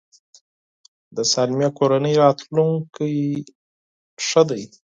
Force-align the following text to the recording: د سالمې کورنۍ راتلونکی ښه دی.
د 1.15 1.17
سالمې 1.31 1.69
کورنۍ 1.77 2.13
راتلونکی 2.23 3.15
ښه 4.27 4.41
دی. 4.49 4.63